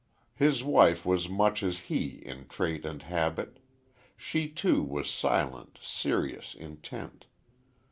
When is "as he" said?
1.61-2.23